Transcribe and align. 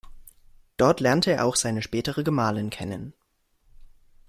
Dort 0.77 0.99
lernte 0.99 1.31
er 1.31 1.45
auch 1.45 1.55
seine 1.55 1.83
spätere 1.83 2.23
Gemahlin 2.23 2.71
kennen. 2.71 3.13